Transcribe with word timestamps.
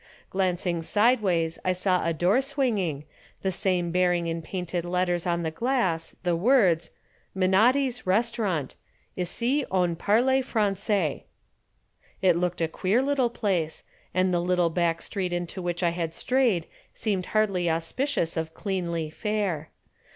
Glancing 0.31 0.81
sideways 0.81 1.59
I 1.63 1.73
saw 1.73 2.03
a 2.03 2.11
door 2.11 2.41
swinging, 2.41 3.03
the 3.43 3.51
same 3.51 3.91
bearing 3.91 4.25
in 4.25 4.41
painted 4.41 4.83
letters 4.83 5.27
on 5.27 5.43
the 5.43 5.51
glass 5.51 6.15
the 6.23 6.35
words: 6.35 6.89
"Menotti's 7.37 8.07
Restaurant 8.07 8.73
Ici 9.15 9.63
on 9.69 9.95
parle 9.95 10.41
Francais." 10.41 11.25
It 12.19 12.35
looked 12.35 12.61
a 12.61 12.67
queer 12.67 13.03
little 13.03 13.29
place, 13.29 13.83
and 14.11 14.33
the 14.33 14.41
little 14.41 14.71
back 14.71 15.03
street 15.03 15.31
into 15.31 15.61
which 15.61 15.83
I 15.83 15.91
had 15.91 16.15
strayed 16.15 16.65
seemed 16.91 17.27
hardly 17.27 17.69
auspicious 17.69 18.35
of 18.35 18.55
cleanly 18.55 19.11
fare. 19.11 19.69